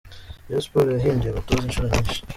Rayon 0.47 0.63
Sports 0.67 0.93
yahinduye 0.95 1.29
abatoza 1.31 1.65
inshuro 1.65 1.87
nyinshi. 1.91 2.19